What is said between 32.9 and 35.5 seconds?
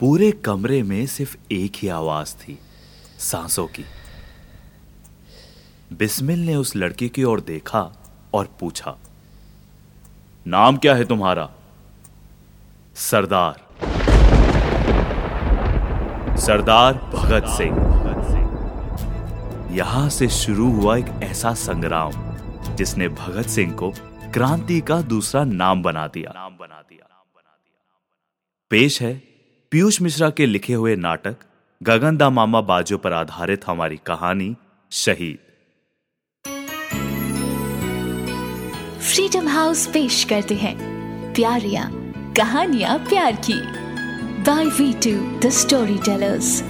पर आधारित हमारी कहानी, शहीद।